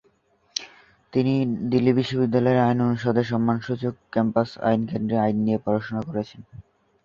তিনি 1.13 1.33
দিল্লি 1.71 1.91
বিশ্ববিদ্যালয়ের 1.93 2.59
আইন 2.59 2.77
অনুষদের 2.85 3.25
সম্মানসূচক 3.25 3.93
ক্যাম্পাস 4.13 4.49
আইন 4.67 4.81
কেন্দ্রে 4.91 5.17
আইন 5.19 5.37
নিয়ে 5.45 5.59
পড়াশোনা 5.65 6.01
করেছেন। 6.07 6.41